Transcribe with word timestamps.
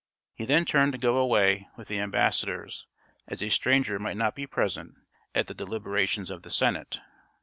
He 0.33 0.45
then 0.45 0.65
turned 0.65 0.93
to 0.93 0.97
go 0.97 1.17
away 1.17 1.67
with 1.77 1.87
the 1.87 1.99
ambassadors, 1.99 2.87
as 3.27 3.43
a 3.43 3.49
stranger 3.49 3.99
might 3.99 4.17
not 4.17 4.33
be 4.33 4.47
present 4.47 4.95
at 5.35 5.45
the 5.45 5.53
deliberations 5.53 6.31
of 6.31 6.41
the 6.41 6.49
Senate. 6.49 7.01